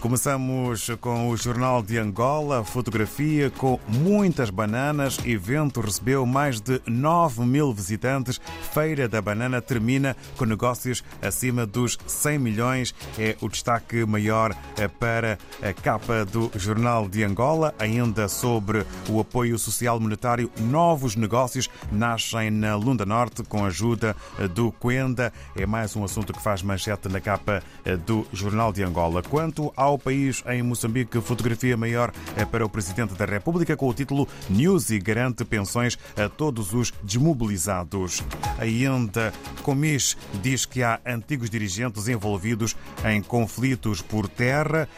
[0.00, 5.18] Começamos com o Jornal de Angola, fotografia com muitas bananas.
[5.24, 8.40] Evento recebeu mais de 9 mil visitantes.
[8.72, 12.94] Feira da Banana termina com negócios acima dos 100 milhões.
[13.18, 17.74] É o destaque maior eh, para a capa do Jornal de Angola.
[17.78, 24.14] Ainda sobre o apoio social monetário, novos negócios nascem na Lunda Norte com a ajuda
[24.38, 25.32] eh, do Coenda.
[25.56, 29.22] É mais um assunto que faz manchete na capa eh, do Jornal de Angola.
[29.22, 33.94] Quanto ao país em Moçambique, fotografia maior é para o Presidente da República com o
[33.94, 38.24] título Newsy garante pensões a todos os desmobilizados.
[38.58, 44.88] Ainda Comis diz que há antigos dirigentes envolvidos em conflitos por terra.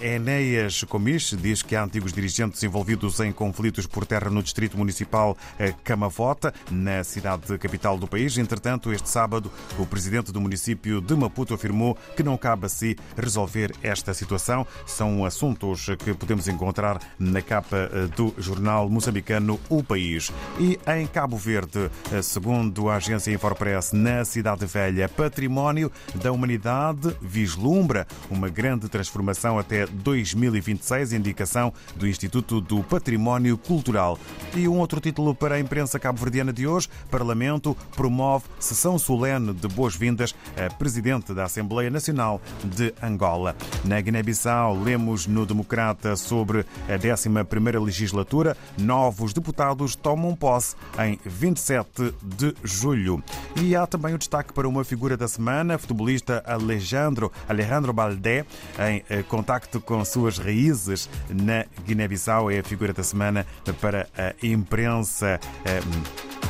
[0.00, 5.36] Enéas Comis diz que há antigos dirigentes envolvidos em conflitos por terra no Distrito Municipal
[5.84, 8.38] Camavota, na cidade capital do país.
[8.38, 12.96] Entretanto, este sábado, o Presidente do município de Maputo afirmou que não cabe a si
[13.16, 14.39] resolver esta situação
[14.86, 20.32] São assuntos que podemos encontrar na capa eh, do jornal moçambicano O País.
[20.58, 27.16] E em Cabo Verde, eh, segundo a agência Infopress, na Cidade Velha, património da humanidade
[27.20, 34.18] vislumbra uma grande transformação até 2026, indicação do Instituto do Património Cultural.
[34.54, 39.68] E um outro título para a imprensa cabo-verdiana de hoje: Parlamento promove sessão solene de
[39.68, 43.56] boas-vindas a Presidente da Assembleia Nacional de Angola.
[43.84, 43.98] Na
[44.30, 48.56] Guiné-Bissau, lemos no Democrata sobre a 11ª legislatura.
[48.78, 53.22] Novos deputados tomam posse em 27 de julho.
[53.60, 58.44] E há também o destaque para uma figura da semana, futebolista Alejandro, Alejandro Baldé,
[58.78, 62.50] em eh, contacto com suas raízes na Guiné-Bissau.
[62.50, 63.44] É a figura da semana
[63.80, 65.80] para a imprensa eh,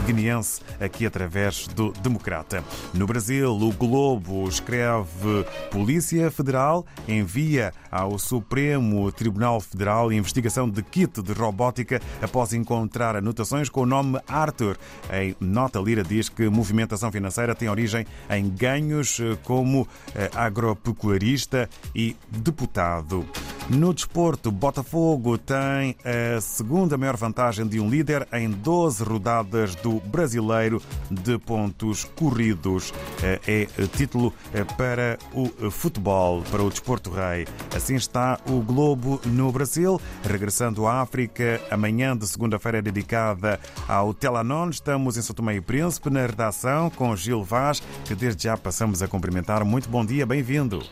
[0.06, 2.64] guineense, aqui através do Democrata.
[2.94, 11.22] No Brasil, o Globo escreve Polícia Federal envia ao Supremo Tribunal Federal investigação de kit
[11.22, 14.76] de robótica após encontrar anotações com o nome Arthur.
[15.12, 19.86] Em nota, Lira diz que movimentação financeira tem origem em ganhos como
[20.34, 23.26] agropecuarista e deputado.
[23.70, 30.00] No desporto, Botafogo tem a segunda maior vantagem de um líder em 12 rodadas do
[30.00, 32.92] Brasileiro de pontos corridos.
[33.22, 34.34] É título
[34.76, 37.46] para o futebol, para o desporto rei.
[37.72, 40.00] Assim está o Globo no Brasil.
[40.24, 44.70] Regressando à África, amanhã de segunda-feira é dedicada ao Telanon.
[44.70, 49.00] Estamos em São Tomé e Príncipe, na redação, com Gil Vaz, que desde já passamos
[49.00, 49.64] a cumprimentar.
[49.64, 50.82] Muito bom dia, bem-vindo.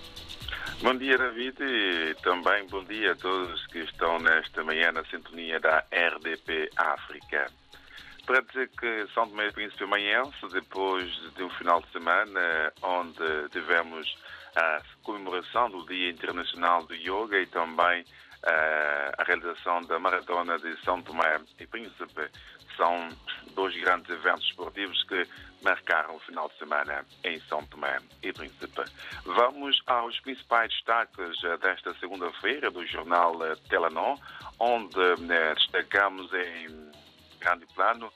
[0.80, 5.58] Bom dia, David, e também bom dia a todos que estão nesta manhã na sintonia
[5.58, 7.50] da RDP África.
[8.24, 13.48] Para dizer que São Tomé e Príncipe amanhece, depois de um final de semana onde
[13.50, 14.06] tivemos
[14.54, 18.04] a comemoração do Dia Internacional do Yoga e também
[18.44, 22.30] a realização da Maratona de São Tomé e Príncipe,
[22.76, 23.08] são
[23.54, 25.26] dois grandes eventos esportivos que
[25.62, 28.84] marcaram o final de semana em São Tomé e Príncipe.
[29.24, 33.34] Vamos aos principais destaques desta segunda-feira do jornal
[33.68, 34.16] Telanon,
[34.60, 36.92] onde destacamos em
[37.40, 38.12] grande plano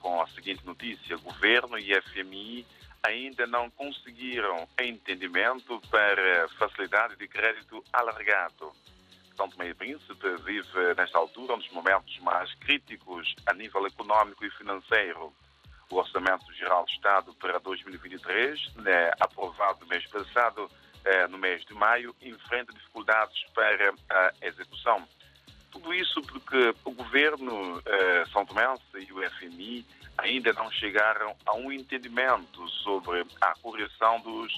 [0.00, 2.66] com a seguinte notícia: Governo e FMI
[3.04, 8.72] ainda não conseguiram entendimento para facilidade de crédito alargado.
[9.36, 14.44] São Tomé e Príncipe vive, nesta altura, um dos momentos mais críticos a nível econômico
[14.44, 15.32] e financeiro.
[15.90, 20.70] O Orçamento Geral do Estado para 2023, né, aprovado no mês passado,
[21.04, 25.06] eh, no mês de maio, enfrenta dificuldades para a execução.
[25.70, 29.86] Tudo isso porque o governo eh, São Tomense e o FMI
[30.18, 34.52] ainda não chegaram a um entendimento sobre a correção dos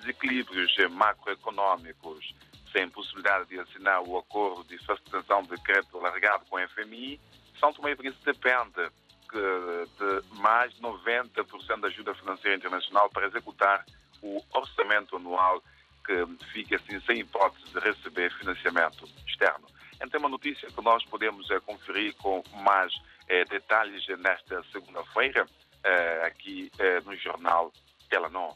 [0.00, 2.34] desequilíbrios macroeconômicos
[2.78, 7.20] sem possibilidade de assinar o acordo de facilitação de crédito alargado com a FMI,
[7.58, 8.88] São Tomé e Príncipe depende
[9.30, 13.84] de mais de 90% da ajuda financeira internacional para executar
[14.22, 15.62] o orçamento anual
[16.06, 19.66] que fica assim sem hipótese de receber financiamento externo.
[19.96, 22.94] Então, é uma notícia que nós podemos é, conferir com mais
[23.26, 25.44] é, detalhes nesta segunda-feira,
[25.82, 26.70] é, aqui
[27.04, 27.72] no jornal
[28.08, 28.54] Telanon.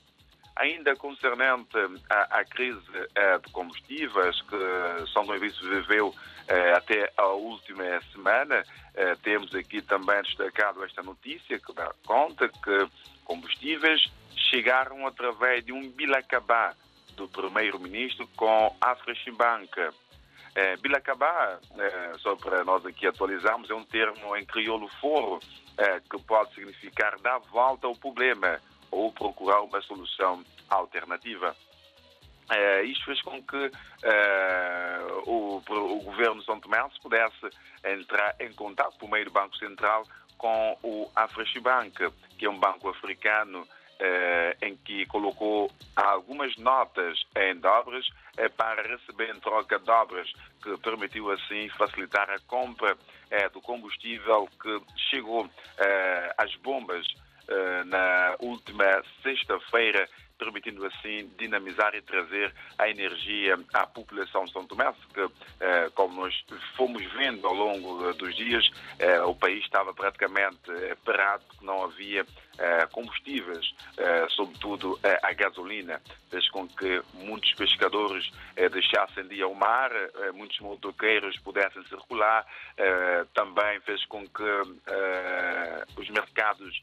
[0.62, 1.76] Ainda concernente
[2.09, 2.79] à, à crise
[3.17, 6.14] eh, de combustíveis que São Luís viveu
[6.47, 8.62] eh, até a última semana,
[8.94, 12.88] eh, temos aqui também destacado esta notícia que dá conta que
[13.25, 14.05] combustíveis
[14.53, 16.76] chegaram através de um bilacabá
[17.17, 19.93] do primeiro-ministro com a Afreximbanca.
[20.55, 25.41] É, bilacabá, é, só para nós aqui atualizarmos, é um termo em crioulo foro
[25.76, 28.61] é, que pode significar dar volta ao problema
[28.92, 31.56] ou procurar uma solução alternativa.
[32.50, 33.70] Uh, isto fez com que uh,
[35.26, 37.48] o, o, governo de São Tomé pudesse
[37.82, 40.04] entrar em contato por meio do Banco Central
[40.36, 41.96] com o Afreshibank,
[42.36, 48.06] que é um banco africano uh, em que colocou algumas notas em dobras
[48.56, 50.30] para receber em troca dobras,
[50.62, 52.96] que permitiu assim facilitar a compra
[53.52, 55.48] do combustível que chegou
[56.38, 57.06] às bombas
[57.86, 60.08] na última sexta-feira
[60.42, 65.28] permitindo assim dinamizar e trazer a energia à população de São Tomé, que,
[65.60, 66.44] eh, como nós
[66.76, 68.68] fomos vendo ao longo dos dias,
[68.98, 72.26] eh, o país estava praticamente eh, parado, não havia
[72.93, 73.75] combustíveis,
[74.31, 76.00] sobretudo a gasolina,
[76.31, 78.31] fez com que muitos pescadores
[78.70, 79.90] deixassem de ir ao mar,
[80.34, 82.46] muitos motoqueiros pudessem circular,
[83.34, 84.43] também fez com que
[85.96, 86.82] os mercados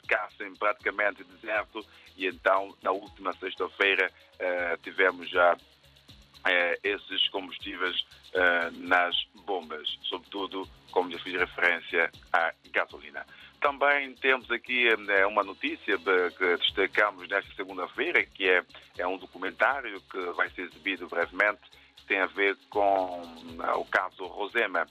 [0.00, 1.86] ficassem praticamente desertos
[2.16, 4.10] e então na última sexta-feira
[4.82, 5.56] tivemos já
[6.46, 8.00] uh, esses combustíveis
[8.34, 9.14] uh, nas
[9.44, 13.26] bombas, sobretudo, como já fiz referência, à gasolina.
[13.60, 14.88] Também temos aqui
[15.26, 18.62] uma notícia que destacamos nesta segunda-feira, que é,
[18.98, 21.62] é um documentário que vai ser exibido brevemente,
[22.06, 23.22] tem a ver com
[23.76, 24.86] o caso Rosema,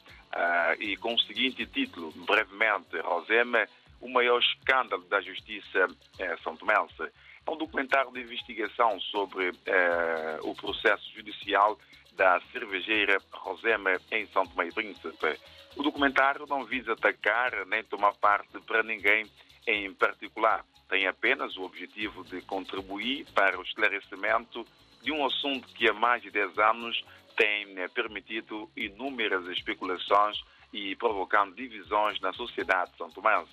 [0.79, 3.65] e com o seguinte título, brevemente, Rosema,
[4.01, 5.87] o maior escândalo da justiça
[6.19, 7.11] é, são tomense.
[7.47, 11.77] Um documentário de investigação sobre é, o processo judicial
[12.13, 15.39] da cervejeira Rosema em São Tomé e Príncipe.
[15.75, 19.29] O documentário não visa atacar nem tomar parte para ninguém
[19.67, 20.65] em particular.
[20.89, 24.65] Tem apenas o objetivo de contribuir para o esclarecimento
[25.01, 27.05] de um assunto que há mais de 10 anos
[27.35, 30.37] tem né, permitido inúmeras especulações
[30.73, 33.43] e provocando divisões na sociedade Tomé.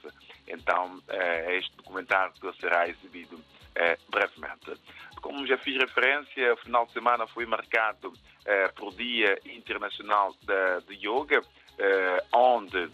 [0.49, 3.39] Então, é este documentário será exibido
[3.75, 4.73] é, brevemente.
[5.21, 8.13] Como já fiz referência, o final de semana foi marcado
[8.45, 11.41] é, por Dia Internacional de, de Yoga,
[11.79, 12.91] é, onde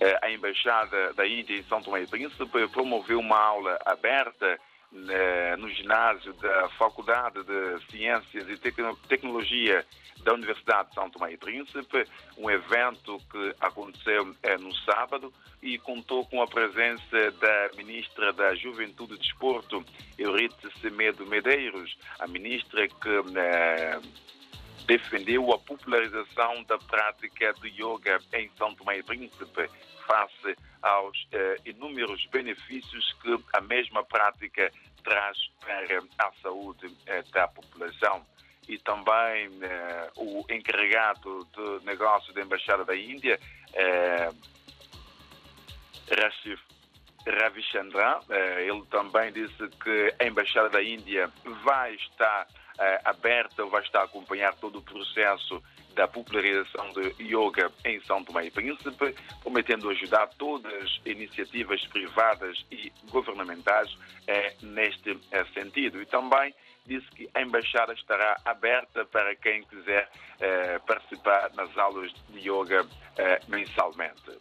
[0.00, 4.58] é, a Embaixada da Índia em São Tomé e Príncipe promoveu uma aula aberta
[4.90, 8.56] né, no ginásio da Faculdade de Ciências e
[9.08, 9.84] Tecnologia
[10.22, 12.04] da Universidade de São Tomé e Príncipe,
[12.36, 15.32] um evento que aconteceu é, no sábado
[15.62, 19.84] e contou com a presença da Ministra da Juventude e Desporto,
[20.18, 24.00] Euritte Semedo Medeiros, a ministra que é,
[24.86, 29.68] defendeu a popularização da prática do yoga em São Tomé e Príncipe,
[30.08, 34.72] face aos eh, inúmeros benefícios que a mesma prática
[35.08, 38.24] traz para a saúde eh, da população.
[38.68, 43.40] E também eh, o encarregado de negócio da Embaixada da Índia,
[43.72, 44.30] eh,
[46.10, 46.60] Rashif
[47.26, 48.20] Ravichandran,
[48.58, 51.30] ele também disse que a Embaixada da Índia
[51.62, 52.46] vai estar
[53.04, 55.62] aberta, vai estar a acompanhar todo o processo
[55.98, 62.64] da popularização de yoga em São Tomé e Príncipe, prometendo ajudar todas as iniciativas privadas
[62.70, 63.98] e governamentais
[64.28, 66.00] eh, neste eh, sentido.
[66.00, 66.54] E também
[66.86, 70.08] disse que a embaixada estará aberta para quem quiser
[70.38, 72.86] eh, participar nas aulas de yoga
[73.48, 74.38] mensalmente.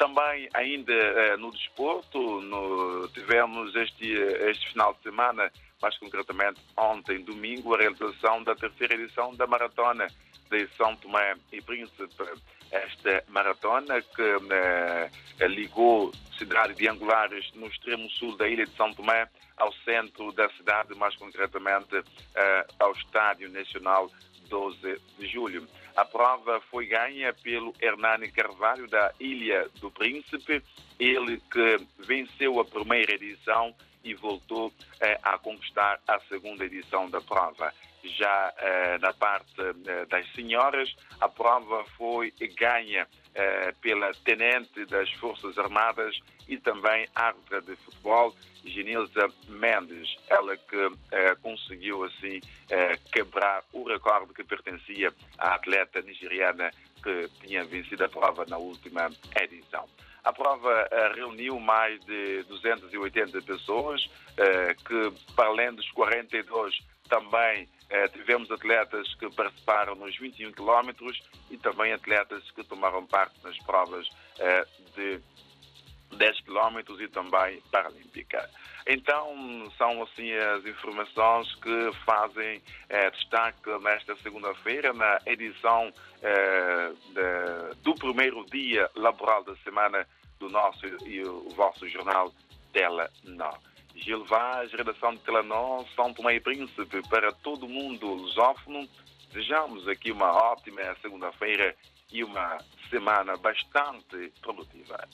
[0.00, 4.10] Também, ainda eh, no desporto, no, tivemos este,
[4.48, 5.52] este final de semana
[5.82, 10.06] mais concretamente ontem, domingo, a realização da terceira edição da Maratona
[10.48, 12.08] de São Tomé e Príncipe.
[12.72, 15.10] Esta maratona que eh,
[15.48, 19.28] ligou cidade de Angulares, no extremo sul da ilha de São Tomé,
[19.58, 22.02] ao centro da cidade, mais concretamente
[22.34, 24.10] eh, ao Estádio Nacional
[24.50, 25.66] 12 de Julho.
[25.96, 30.62] A prova foi ganha pelo Hernani Carvalho, da Ilha do Príncipe,
[30.98, 37.20] ele que venceu a primeira edição e voltou eh, a conquistar a segunda edição da
[37.20, 37.72] prova.
[38.04, 45.08] Já eh, na parte eh, das senhoras, a prova foi ganha eh, pela tenente das
[45.12, 52.98] Forças Armadas e também árbitra de futebol, Genilza Mendes, ela que eh, conseguiu assim eh,
[53.12, 56.72] quebrar o recorde que pertencia à atleta nigeriana
[57.04, 59.08] que tinha vencido a prova na última
[59.40, 59.88] edição.
[60.24, 64.04] A prova uh, reuniu mais de 280 pessoas,
[64.86, 66.78] que, para além dos 42,
[67.08, 71.20] também uh, tivemos atletas que participaram nos 21 quilómetros
[71.50, 74.08] e também atletas que tomaram parte nas provas
[74.94, 75.20] de
[76.16, 78.48] 10 quilómetros e também paralímpica.
[78.86, 85.92] Então, são assim as informações que fazem eh, destaque nesta segunda-feira, na edição
[86.22, 90.06] eh, de, do primeiro dia laboral da semana
[90.38, 92.32] do nosso e o vosso jornal
[92.72, 93.52] Tela Nó.
[93.94, 98.88] Gil Vaz, redação de Telenor, São Tomé e Príncipe, para todo mundo lusófono.
[99.32, 101.74] Desejamos aqui uma ótima segunda-feira
[102.12, 105.08] e uma semana bastante produtiva.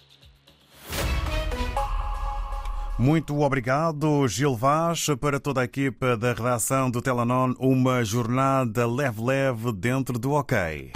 [2.98, 9.70] Muito obrigado, Gil Vaz, para toda a equipa da redação do Telanon, uma jornada leve-leve
[9.72, 10.92] dentro do OK.